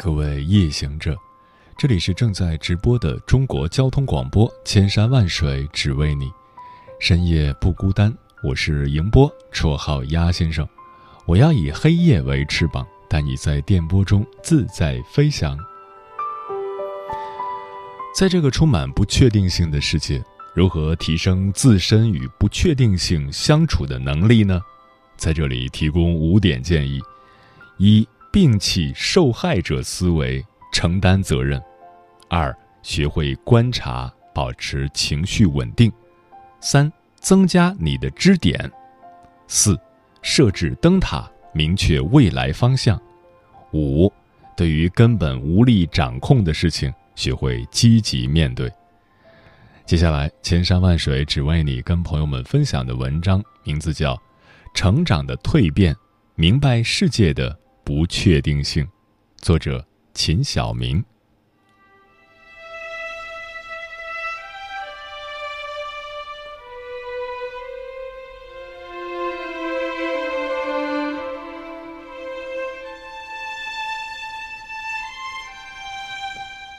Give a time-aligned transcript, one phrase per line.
[0.00, 1.18] 各位夜行者，
[1.76, 6.30] 这里是正在直播的中国交通广播，千山万水只为你，
[7.00, 8.16] 深夜不孤单。
[8.44, 10.66] 我是迎波，绰号鸭先生。
[11.26, 15.58] 我要以黑夜为翅膀，带你在电波中自在飞翔。
[18.14, 20.24] 在这个充满不确定性的世界，
[20.54, 24.62] 如何提升自身与不确定性相处的能力呢？
[25.16, 27.00] 在这里提供五点建议：
[27.78, 28.06] 一。
[28.32, 31.58] 摒弃受害者思维，承担责任；
[32.28, 35.90] 二，学会观察，保持情绪稳定；
[36.60, 38.70] 三，增加你的支点；
[39.46, 39.78] 四，
[40.20, 42.98] 设置灯塔，明确未来方向；
[43.72, 44.12] 五，
[44.56, 48.70] 对于根本无力掌控的事情，学会积极面对。
[49.86, 54.14] 接下来，千山万水只为你跟朋友们分享的文章，名字叫
[54.74, 55.94] 《成长的蜕变》，
[56.34, 57.58] 明白世界的。
[57.88, 58.86] 不确定性，
[59.38, 61.02] 作者秦晓明。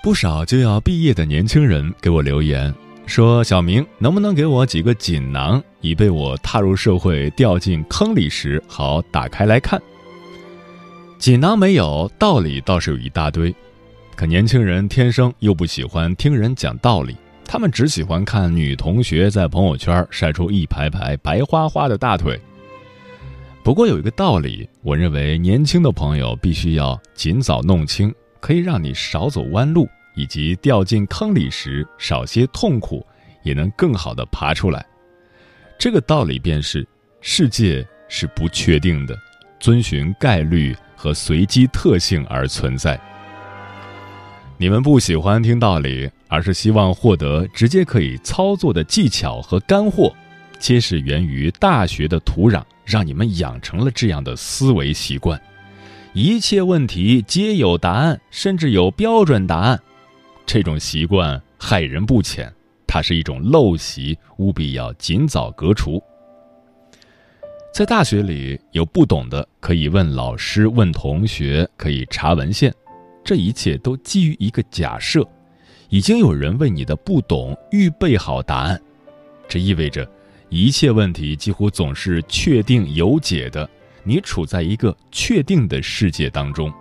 [0.04, 2.72] 不少就要毕业的年轻人给我留言
[3.08, 9.82] 说：“小明，能不能给我几个锦囊，以备我踏入社会掉进坑里时好打开来看？”
[11.20, 13.54] 锦囊没有，道理倒是有一大堆。
[14.16, 22.40] 可年轻人天生又不喜欢听人讲道理，他们只喜欢看女同学在朋友圈晒出一排排白花花的大腿。
[23.66, 33.06] 不过有一个道理，我认为年轻的朋友必须要尽早弄清，可以让你少走弯路，以及掉进坑里时少些痛苦，
[33.44, 34.86] 也能更好的爬出来。
[35.78, 36.88] 这个道理便是：
[37.20, 39.14] 世界是不确定的，
[39.60, 40.74] 遵循概率。
[41.00, 43.00] 和随机特性而存在。
[44.58, 50.14] 你们不喜欢听道理，而是希望获得直接可以操作的技巧和干货，
[50.60, 55.42] 皆是源于大学的土壤，让你们养成了这样的思维习惯。
[56.12, 59.80] 一切问题皆有答案，甚至有标准答案。
[60.46, 62.54] 这种习惯害人不浅，
[62.86, 66.04] 它是一种陋习，务必要尽早革除。
[67.72, 72.74] 在大学里，有不懂的可以问老师、问同学，可以查文献。
[73.24, 75.26] 这一切都基于一个假设：
[75.88, 78.80] 已经有人为你的不懂预备好答案。
[79.48, 80.10] 这意味着，
[80.50, 83.70] 一切问题几乎总是确定有解的。
[84.04, 86.74] 你处在一个确定的世界当中。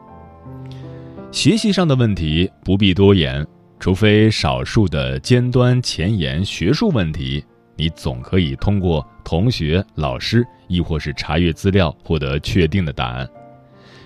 [1.31, 3.47] 学习上的问题不必多言，
[3.79, 7.45] 除非少数的尖端前沿学术问题。
[7.79, 13.29] 你总可以通过同学、老师，亦或是查阅资料获得确定的答案。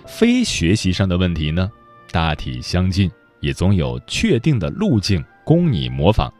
[0.07, 1.71] 非学习上的问题呢，
[2.11, 6.31] 大体相近，也总有确定的路径供你模仿。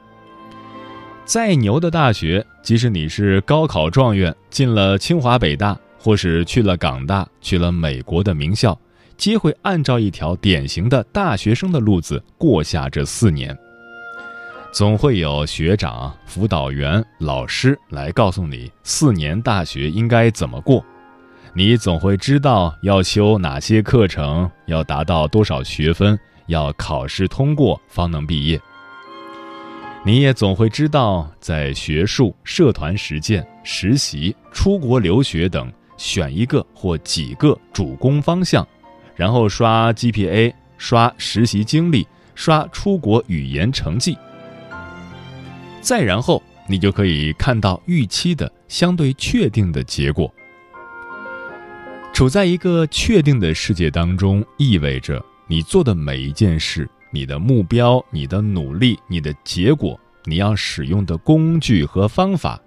[1.25, 8.79] 再牛的大学，即使你是高考状元，进了清华北大，或是去了港大，去了美国的名校，
[9.17, 13.57] 皆会按照一条典型的大学生的路子过下这四年。
[14.73, 20.83] 总会有学长、辅导员、老师来告诉你四年大学应该怎么过，
[21.53, 28.59] 你总会知道要修哪些课程，要达到多少学分，要考试通过方能毕业。
[30.07, 38.67] 你也总会知道，在学术、社团实践、实习、出国留学等，选一个或几个主攻方向，
[39.15, 44.17] 然后刷 GPA、刷实习经历、刷出国语言成绩。
[45.83, 50.33] 再然后，你就可以看到预期的相对确定的结果。
[52.15, 62.61] 处在一个确定的世界当中，意味着你做的每一件事、你的目标、你的努力、你的结果、你要使用的工具和方法，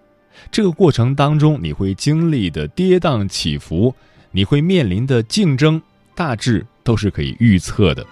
[0.52, 3.96] 这个过程当中你会经历的跌宕起伏，
[4.32, 5.82] 你会面临的竞争，
[6.14, 8.06] 大致都是可以预测的。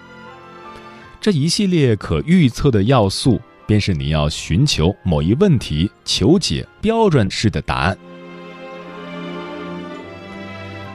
[1.20, 3.38] 这一系列可预测的要素。
[3.66, 7.96] 便是你要寻求某一问题求解标准式的答案。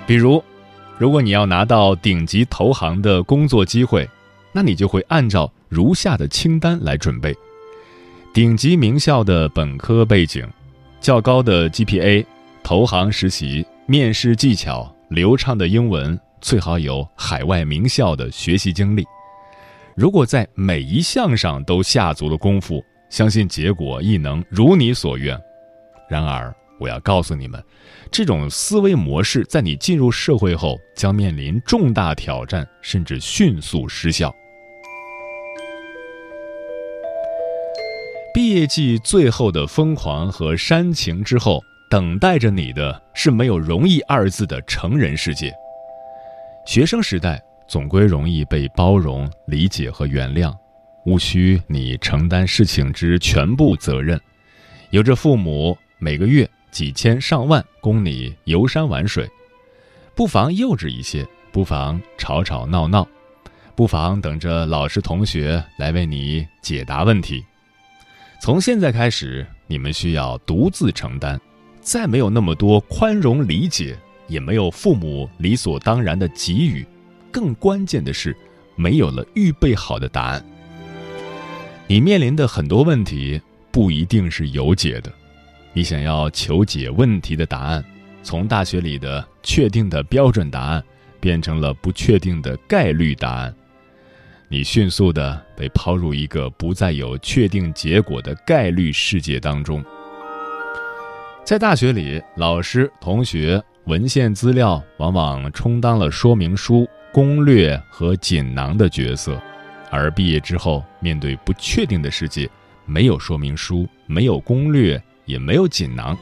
[0.06, 0.44] 比如，
[0.98, 4.10] 如果你要拿到顶级投行的工作机会，
[4.51, 7.36] 那你就会按照如下的清单来准备：
[8.33, 10.48] 顶级名校的本科背景，
[11.00, 12.25] 较高的 GPA，
[12.63, 19.06] 投行实习，面试技巧流畅的英文，最好有海外名校的学习经历。
[20.00, 25.38] 如果在每一项上都下足了功夫，相信结果亦能如你所愿。
[26.10, 27.62] 然而，我要告诉你们，
[28.10, 34.34] 这种思维模式在你进入社会后将面临重大挑战，甚至迅速失效。
[38.34, 41.60] 毕业季最后的疯狂和煽情之后，
[41.92, 45.54] 等待着你的是没有“容易”二字的成人世界。
[46.66, 50.51] 学生时代总归容易被包容、理解和原谅，
[51.06, 54.19] 无需你承担事情之全部责任，
[54.89, 56.50] 有着父母每个月。
[56.71, 59.27] 几千上万供你游山玩水，
[60.13, 63.07] 不妨幼稚一些，不妨吵吵闹闹，
[63.75, 67.44] 不妨等着老师同学来为你解答问题。
[68.39, 71.42] 从现在开始，你们需要独自承担，
[71.81, 76.86] 再没有那么多宽容理解，也没有父母理所当然的给予，
[77.31, 78.36] 更关键的是，
[78.76, 80.46] 没有了预备好的答案。
[81.88, 83.42] 你面临的很多问题
[83.72, 85.12] 不一定是有解的。
[85.74, 87.84] 你想要求解问题的答案，
[88.24, 90.84] 从大学里的确定的标准答案
[91.20, 93.54] 变成了不确定的概率答案，
[94.48, 99.84] 你迅速的被抛入一个不再有确定结果的概率世界当中。
[101.44, 106.88] 在大学里，老师、同学、文献资料往往充当了说明书、
[107.19, 109.38] 攻略和锦囊的角色，
[109.92, 112.50] 而毕业之后，面对不确定的世界，
[112.86, 114.98] 没有说明书，没有攻略。
[115.25, 116.18] 也没有锦囊。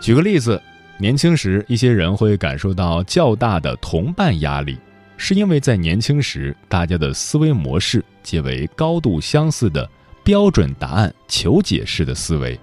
[0.00, 0.58] 举个例子，
[0.98, 4.78] 年轻时一些人会感受到较大的同伴压力，
[5.18, 9.86] 是因为在年轻时大家的思维模式皆为高度相似的
[10.24, 12.58] 标准答案求解式的思维，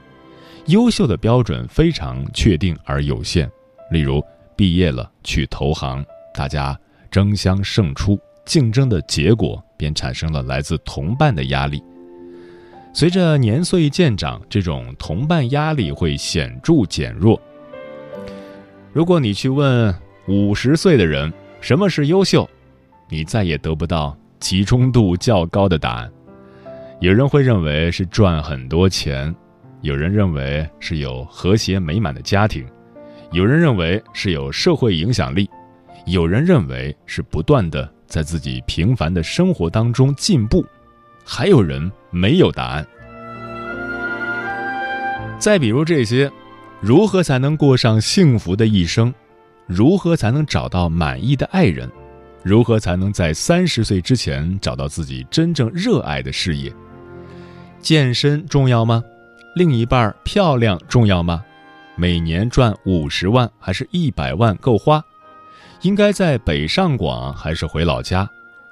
[0.66, 3.48] 优秀的标准非常确定而有限。
[3.92, 4.22] 例如，
[4.58, 6.04] 毕业了去投行，
[6.34, 6.78] 大家
[7.12, 11.82] 争相胜出，竞争的结果便产生了来自同伴的压力。
[12.94, 17.42] 随着年岁渐长，这种同伴压力会显著减弱。
[18.92, 19.94] 如果你去问
[20.28, 22.48] 五十岁的人什么是优秀，
[23.10, 26.12] 你再也得不到集中度较高的答案。
[27.00, 29.34] 有人会认为是赚很多钱，
[29.82, 32.66] 有人认为是有和谐美满的家庭，
[33.32, 35.50] 有人认为是有社会影响力，
[36.06, 40.66] 有人认为是不断的在自己平凡的生活当中进步。
[41.26, 42.86] 还有人没有答案。
[45.40, 46.30] 再比如这些，
[46.82, 49.14] 如何才能过上幸福的一生？
[49.66, 51.90] 如何才能找到满意的爱人？
[52.44, 56.74] 如何才能在三十岁之前找到自己真正热爱的事业？
[57.80, 59.02] 健身重要吗？
[59.56, 61.42] 另一半漂亮重要吗？
[61.96, 65.02] 每年赚五十万还是一百万够花？
[65.84, 68.30] 应该在北上广还是回老家？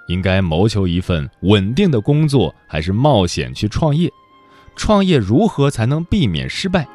[0.08, 4.10] 应该谋求一份稳定的工作，还是冒险去创业？
[4.78, 6.88] 创业如何才能避免失败？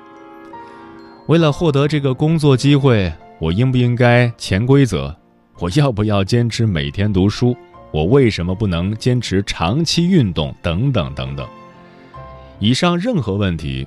[1.27, 5.15] 为了获得这个工作机会，我应不应该潜规则？
[5.59, 7.55] 我要不要坚持每天读书？
[7.91, 10.55] 我为什么不能坚持长期运动？
[10.63, 11.47] 等等等等。
[12.59, 13.87] 以上任何问题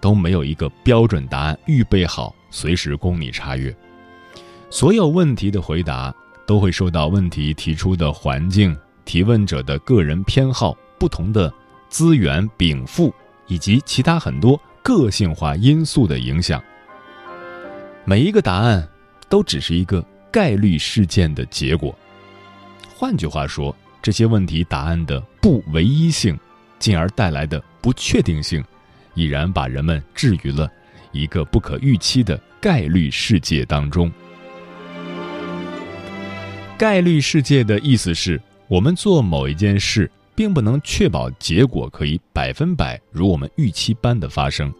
[0.00, 3.74] 都没有一个标准答案预备好，随时供你查阅。
[4.70, 6.14] 所有问题的回答。
[6.46, 11.52] 都会受到问题提出的环境、提问者的个人偏好、不同的
[11.90, 13.14] 资源禀赋
[13.48, 16.58] 以及其他很多个性化因素的影响。
[18.06, 18.88] 每一个答案
[19.28, 21.94] 都只是一个概率事件的结果。
[22.96, 26.34] 换句话说，这些问题答案的不唯一性，
[26.78, 28.64] 进而带来的不确定性，
[29.12, 30.66] 已然把人们置于了
[31.12, 34.10] 一个不可预期的概率世界当中。
[36.78, 44.72] 概率世界的意思是我们做某一件事，并不能确保结果可以百分百如我们预期般的发生。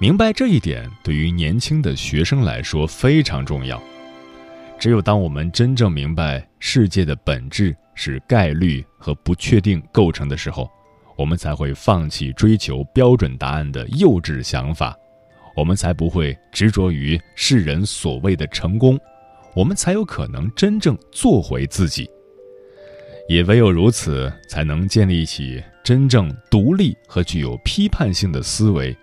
[0.00, 3.80] 明白这一点，对于年轻的学生来说非常重要。
[4.80, 10.68] 只有当我们真正明白世界的本质是概率和不确定构成的时候，
[11.16, 14.92] 我们才会放弃追求标准答案的幼稚想法，
[15.54, 18.98] 我们才不会执着于世人所谓的成功。
[19.56, 22.10] 我们才有可能真正做回自己，
[23.26, 28.94] 也唯有如此，才能建立起真正独立和具有批判性的思维。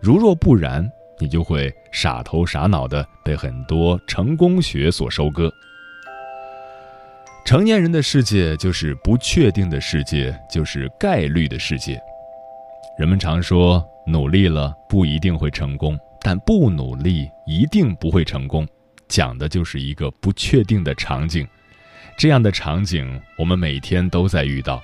[0.00, 5.52] 如若不然，你就会傻头傻脑的被很多成功学所收割。
[7.44, 12.00] 成年人的世界就是不确定的世界，就是概率的世界。
[12.96, 18.66] 人们常说，努力了不一定会成功，但不努力一定不会成功，
[19.08, 21.46] 讲的就是一个不确定的场景。
[22.18, 24.82] 这样的场景，我们每天都在遇到。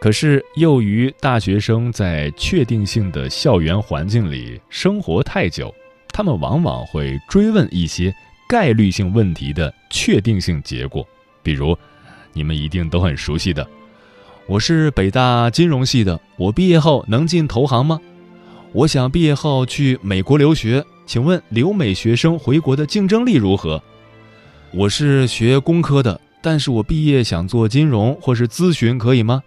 [0.00, 5.74] 可是，由于大学生在确定性的校园环境里生活太久，
[6.08, 8.14] 他们往往会追问一些
[8.48, 11.06] 概率性问题的确定性结果。
[11.42, 11.76] 比如，
[12.32, 13.66] 你们一定都很熟悉的
[14.46, 17.98] ：“我是北大金融系的，我毕业后能进投行吗
[18.72, 23.82] ？”“我想毕业后去美国留学，请问留美学生回国的竞争力如何
[24.74, 29.40] ？”“我是学工科的，但是我毕业想做金融或是咨询，可以吗？”“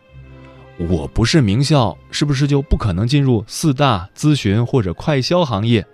[0.90, 5.86] 我不是名校，是不是就不可能进入四大咨询或者快销行业？”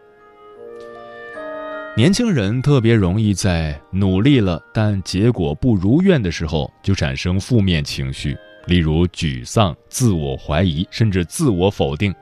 [1.97, 12.13] 年轻人特别容易在努力了但结果不如愿的时候就产生负面情绪，例如沮丧、自我怀疑，甚至自我否定。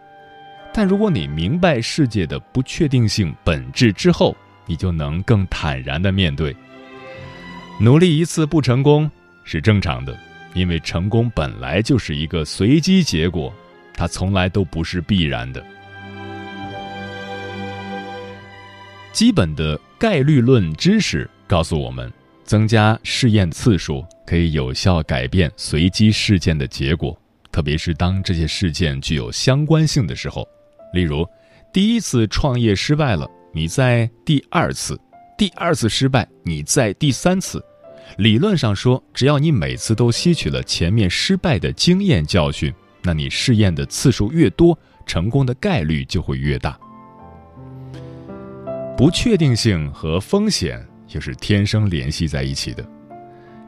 [0.76, 6.56] 但如果你明白世界的不确定性本质之后，你就能更坦然地面对。
[7.80, 9.10] 努力一次不成功
[9.44, 10.18] 是正常的，
[10.56, 13.54] 因为成功本来就是一个随机结果，
[13.94, 15.64] 它从来都不是必然的。
[19.12, 22.12] 基本的概率论知识告诉我们，
[22.44, 27.16] 增加试验次数可以有效改变随机事件的结果，
[27.52, 30.48] 特别是当这些事件具有相关性的时候。
[30.94, 31.28] 例如，
[31.74, 34.96] 第一次创业失败了，你在第二次；
[35.38, 37.64] 第二次失败，你在第三次。
[38.18, 42.72] 理论上说，只要你每次都吸取了前面失败的经验教训，
[43.02, 46.78] 那你试验的次数越多，成功的概率就会越大。
[48.96, 52.88] 不确定性和风险也是天生联系在一起的。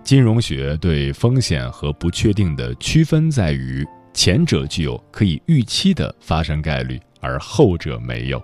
[0.04, 8.42] 金融学对风险和不确定的区分在于，前者具有可以预期的发生概率，而后者没有。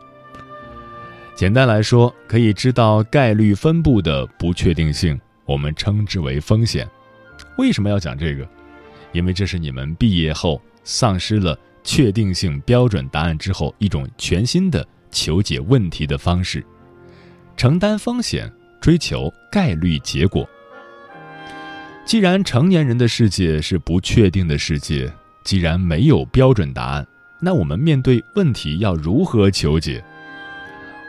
[1.36, 6.90] 简单来说，可以知道概率分布的不确定性，我们称之为风险。
[7.58, 8.48] 为什么要讲这个？
[9.12, 14.88] 因为这是你们毕业后丧失了确定性标准答案之后一种全新的。
[15.14, 16.66] 求解问题的方式，
[17.58, 18.50] 承担风险，
[18.80, 20.48] 追求概率结果。
[22.06, 25.12] 既然成年人的世界是不确定的世界，
[25.44, 27.06] 既然没有标准答案，
[27.44, 30.04] 那我们面对问题要如何求解？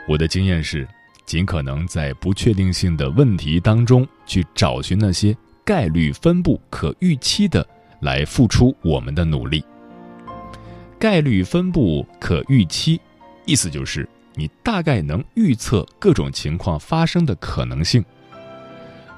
[0.09, 0.87] 我的经验是，
[1.25, 7.65] 尽可能在不确定性的问题当中去找寻那些概率分布可预期的，
[8.01, 9.63] 来付出我们的努力。
[10.97, 12.99] 概率分布可预期。
[13.45, 18.03] 意思就是，你大概能预测各种情况发生的可能性。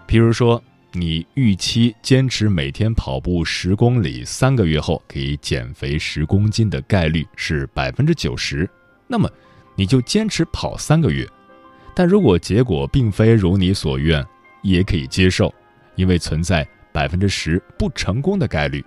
[0.06, 0.62] 比如说，
[0.98, 8.70] 你预期坚持每天跑步十公里，三个月后可以减肥十公斤的概率是百分之九十，
[9.08, 9.30] 那么
[9.76, 11.28] 你就坚持跑三个月。
[11.94, 14.26] 但如果结果并非如你所愿，
[14.64, 15.54] 也可以接受，
[15.96, 18.84] 因为存在百分之十不成功的概率。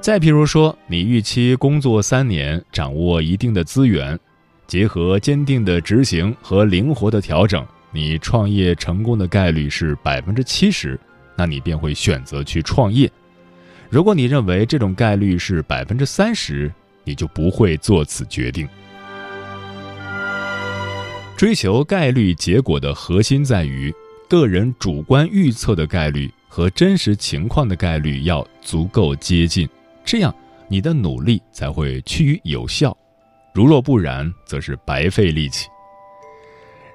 [0.00, 4.18] 再譬如说，你预期工作三年，掌握一定的资源，
[4.66, 10.98] 结合坚定的执行和灵活的调整，你创业成功的概率是百分之七十，
[11.36, 13.10] 那你便会选择去创业。
[13.88, 16.70] 如果你认为这种概率是百分之三十，
[17.04, 18.68] 你就不会做此决定。
[21.36, 23.94] 追求概率结果的核心在于，
[24.28, 29.66] 个人主观预测的概率和真实情况的概率要足够接近。
[30.04, 30.34] 这样，
[30.68, 32.90] 你的努力才会趋于有效；
[33.54, 35.68] 如若不然，则是白费力气。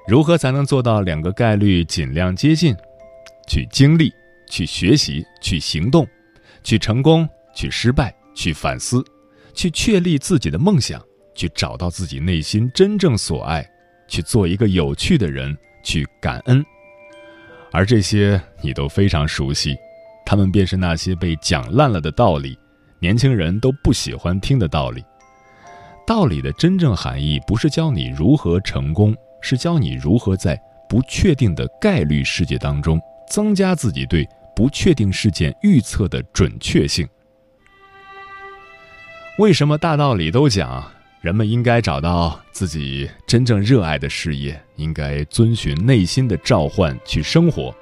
[0.06, 2.76] 如何才能做到两个概率尽量接近？
[3.48, 4.12] 去经历，
[4.48, 6.06] 去学习，去行动，
[6.62, 9.04] 去成功，去失败，去反思，
[9.54, 11.02] 去确立自己的梦想，
[11.34, 13.66] 去找到自己内心真正所爱，
[14.06, 16.64] 去做一个有趣的人，去感恩。
[17.72, 19.74] 而这些你都非常熟悉，
[20.24, 22.58] 他们便是那些被讲烂了的道理。
[23.00, 25.04] 年轻人都不喜欢听的道理，
[26.06, 30.58] 道理的真正含义不是教你如何成功，是教你如何在
[30.88, 32.98] 不确定的概率世界当中
[33.28, 37.06] 增加自己对不确定事件预测的准确性。
[39.38, 40.82] 为什么大道理都讲，
[41.20, 47.74] 人们应该找到自己真正热爱的事业，应该遵循内心的召唤去生活？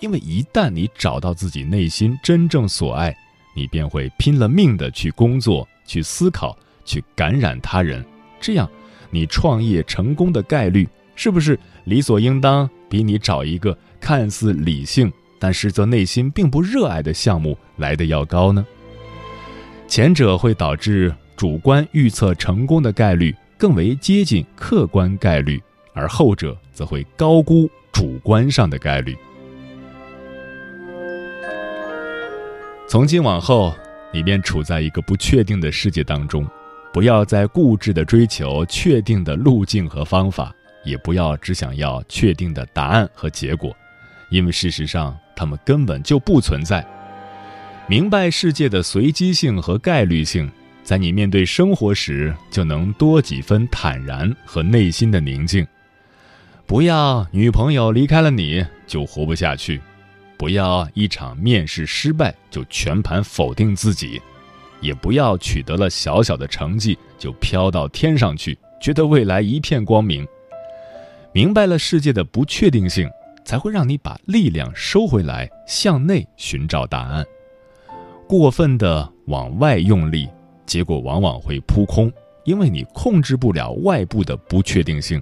[0.00, 3.16] 因为一旦你找到自己内心真正所爱。
[3.54, 6.54] 你便会拼了命的去工作、去思考、
[6.84, 8.04] 去感染他人，
[8.38, 8.68] 这样，
[9.10, 18.64] 你创业成功的概率是不是理所应当比你找一个看似理性但实则内心并不热爱的项目来的要高呢？
[19.88, 29.16] 前者会导致主观预测成功的概率更为接近客观概率，而后者则会高估主观上的概率。
[32.88, 33.74] 从今往后，
[34.12, 36.46] 你便处在一个不确定的世界当中，
[36.92, 40.54] 不要再固执的追求确定的路径和方法，
[40.86, 43.76] 也不要只想要确定的答案和结果，
[44.30, 46.86] 因为事实上他们根本就不存在。
[47.88, 50.50] 明白世界的随机性和概率性，
[50.82, 55.66] 在你面对生活时就能多几分坦然和内心的宁静。
[56.66, 59.80] 不要女朋友离开了你就活不下去。
[60.38, 64.20] 不要一场面试失败就全盘否定自己，
[64.80, 70.26] 也不要取得了小小的成绩就飘到天上去，觉得未来一片光明。
[71.36, 73.06] 明白了世界的不确定性，
[73.44, 77.22] 才会让你把力量收回来，向内寻找答案。
[78.26, 80.26] 过分的往外用力，
[80.64, 82.10] 结果往往会扑空，
[82.46, 85.20] 因为你控制不了外部的不确定性。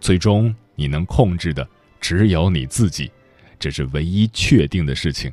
[0.00, 1.68] 最终，你能控制的
[2.00, 3.12] 只有你自己。
[3.58, 5.30] 这是唯一确定的事情，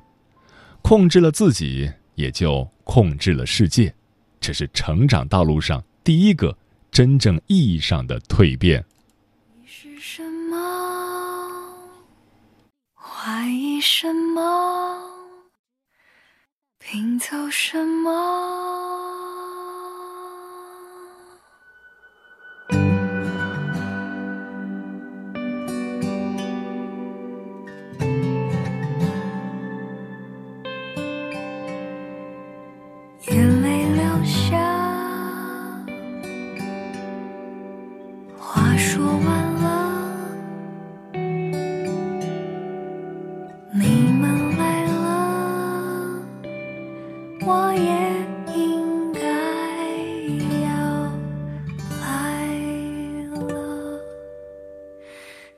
[0.81, 3.95] 控制了自己，也就控制了世界。
[4.41, 6.57] 这是成长道路上第一个
[6.91, 8.83] 真正意义上的蜕变。
[13.79, 15.01] 什么？
[16.79, 18.78] 拼凑什么？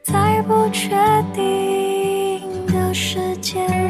[0.04, 0.90] 在不确
[1.34, 3.81] 定的世界。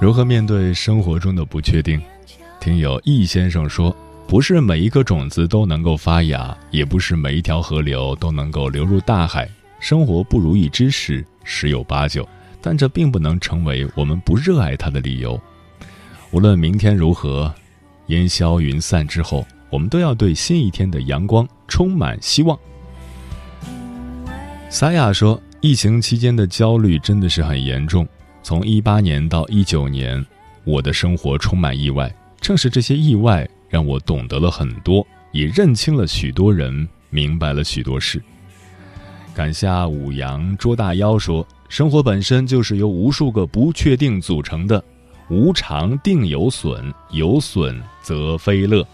[0.00, 2.00] 如何面对生活中的不确定？
[2.58, 3.94] 听友易先生说
[4.26, 9.46] ：“不是每一颗种子都能够发芽，也不是每一条河流都能够流入大海。
[9.78, 12.26] 生活不如意之事十有八九，
[12.62, 15.38] 但这并不能成为我们不热爱它的理由。
[16.30, 17.52] 无论明天如何，
[18.06, 22.58] 烟消云散之后，我们都要对新一天的阳光充满希望。”
[24.70, 28.08] 萨亚说：“疫情期间的焦虑真的是很严重。”
[28.42, 30.24] 从一八年到一九年，
[30.64, 32.12] 我的生活充满意外。
[32.40, 38.20] 正是这些意外，让我懂得了很多，也认清了许多人，明白了许多事。
[39.34, 44.82] 感下五羊捉大妖说：“生活本身就是由无数个不确定组成的，
[45.28, 48.84] 无常定有损，有损则非乐。”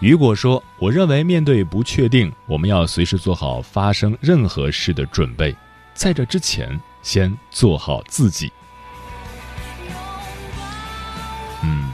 [0.00, 5.54] 雨果说：“我认为面对不确定，我们要随时做好发生任何事的准备，
[5.92, 8.52] 在这之前。”先做好自己。
[11.62, 11.92] 嗯，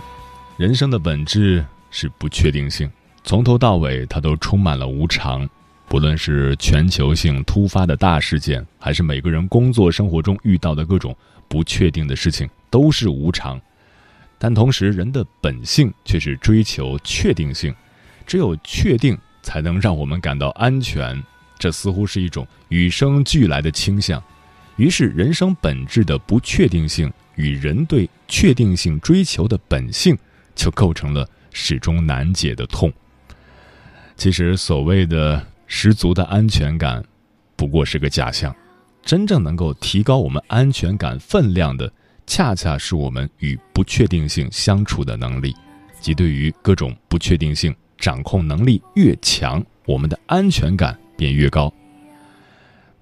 [0.56, 2.90] 人生的本质是不确定性，
[3.22, 5.48] 从头到尾它都充满了无常。
[5.86, 11.14] 不论是全球性突发的大事件，还是每个人工作生活中遇到的各种
[11.46, 13.60] 不确定的事情，都是无常。
[14.38, 17.72] 但同时，人的本性却是追求确定性，
[18.26, 21.22] 只有确定才能让我们感到安全。
[21.58, 24.22] 这似乎是一种与生俱来的倾向。
[24.76, 30.16] 于是，人生本质的不确定性与人对确定性追求的本性，
[30.54, 32.92] 就构成了始终难解的痛。
[34.16, 37.04] 其实，所谓的十足的安全感，
[37.56, 38.54] 不过是个假象。
[39.04, 41.92] 真正能够提高我们安全感分量的，
[42.26, 45.54] 恰恰是我们与不确定性相处的能力，
[46.00, 51.72] 及对于各种不确定性掌控能力越强，我们的安全感便越高。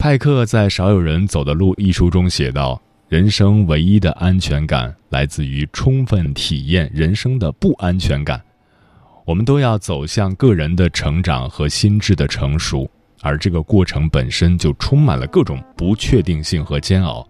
[0.03, 8.43] 派克在《少有人走的路》一书中写道：“人生唯一的安全感来自于充分体验人生的不安全感。
[9.25, 17.25] 我们都要走向个人的成长和心智的成熟，而这个过程本身就充满了各种不确定性和煎熬。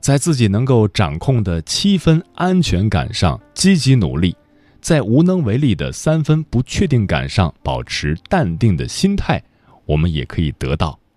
[0.00, 4.34] 在自己能够掌控的七分安全感上积极努力，
[4.80, 9.40] 在无能为力的三分不确定感上保持淡定的心态，
[9.86, 10.98] 我们也可以得到。”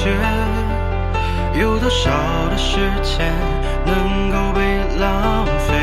[0.00, 2.10] 挖掘，有多少
[2.50, 3.30] 的时间
[3.84, 4.60] 能够被
[4.98, 5.74] 浪费？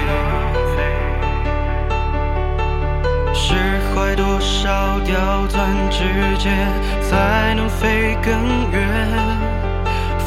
[3.33, 3.53] 释
[3.93, 6.03] 怀多少刁钻指
[6.39, 6.49] 节
[7.01, 8.87] 才能飞更远？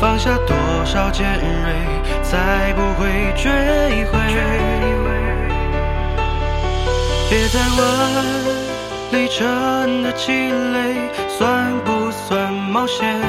[0.00, 1.74] 放下多少尖锐
[2.22, 3.50] 才不会追
[4.06, 4.18] 回？
[7.28, 7.80] 别再问。
[9.12, 13.20] 里程的积累算不算冒险？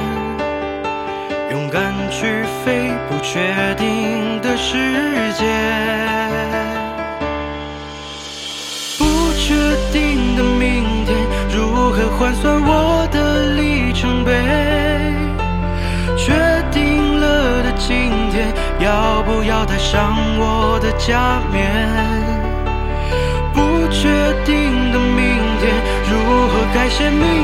[1.71, 3.39] 敢去飞不确
[3.75, 4.75] 定的世
[5.39, 5.45] 界，
[8.99, 9.55] 不确
[9.93, 11.15] 定的明天
[11.55, 14.34] 如何换算我的里程碑？
[16.17, 16.34] 确
[16.71, 21.71] 定了的今天要不要带上我的假面？
[23.53, 24.10] 不确
[24.43, 25.71] 定的明天，
[26.12, 26.12] 如
[26.49, 27.40] 何改写命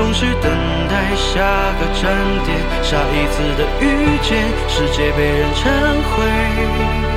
[0.00, 0.50] 总是等
[0.88, 5.68] 待下个站点，下一次的遇见，世界被人忏
[6.16, 7.09] 悔。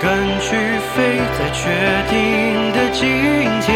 [0.00, 0.56] 敢去
[0.94, 1.70] 飞，在确
[2.10, 3.02] 定的今
[3.60, 3.74] 天，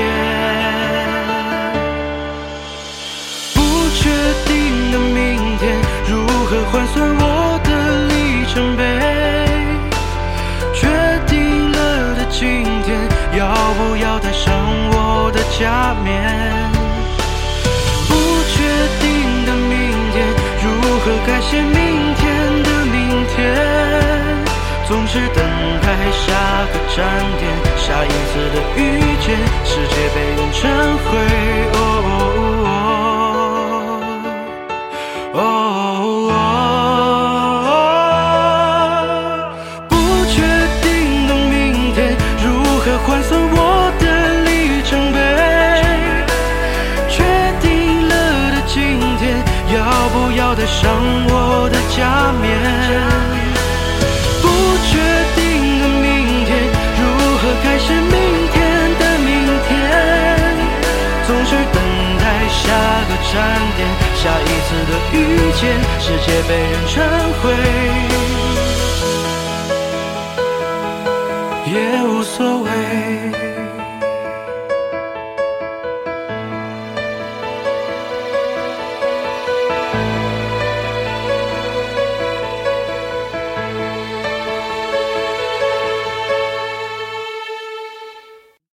[3.55, 3.59] 不
[3.95, 4.11] 确
[4.47, 5.77] 定的明天，
[6.07, 7.69] 如何换算我的
[8.09, 8.83] 里程碑？
[10.75, 10.89] 确
[11.27, 12.99] 定了的今天，
[13.37, 14.53] 要不要带上
[14.93, 16.13] 我的假面？
[18.09, 18.15] 不
[18.49, 18.57] 确
[19.01, 19.07] 定
[19.47, 19.77] 的明
[20.13, 20.17] 天，
[20.63, 20.67] 如
[21.01, 23.98] 何改写明天的明天？
[24.89, 25.45] 总是等
[25.83, 26.33] 待下
[26.73, 27.05] 个站
[27.39, 27.45] 点，
[27.77, 28.81] 下一次的遇
[29.21, 30.59] 见，世界被人成
[31.05, 31.09] 灰。
[31.75, 32.17] 哦哦
[35.35, 35.41] 哦哦
[36.33, 36.33] 哦
[37.69, 37.77] 哦
[39.91, 39.93] 不
[40.31, 40.35] 确
[40.81, 40.87] 定
[41.29, 41.53] 的明
[41.93, 41.97] 天
[42.43, 42.47] 如
[42.81, 43.38] 何换算。
[63.31, 63.37] 闪
[63.77, 63.87] 电，
[64.17, 65.17] 下一次的遇
[65.53, 65.63] 见，
[66.01, 66.97] 世界被人忏
[67.43, 67.45] 悔，
[71.67, 72.69] 也无所谓。